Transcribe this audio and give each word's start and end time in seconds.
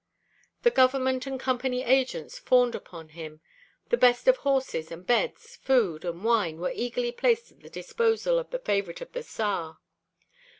The 0.63 0.71
Government 0.71 1.27
and 1.27 1.39
Company 1.39 1.83
agents 1.83 2.39
fawned 2.39 2.73
upon 2.73 3.09
him, 3.09 3.39
the 3.89 3.97
best 3.97 4.27
of 4.27 4.37
horses 4.37 4.89
and 4.91 5.05
beds, 5.05 5.57
food 5.57 6.03
and 6.03 6.23
wine, 6.23 6.59
were 6.59 6.73
eagerly 6.73 7.11
placed 7.11 7.51
at 7.51 7.59
the 7.59 7.69
disposal 7.69 8.39
of 8.39 8.49
the 8.49 8.57
favorite 8.57 9.01
of 9.01 9.11
the 9.11 9.21
Tsar. 9.21 9.77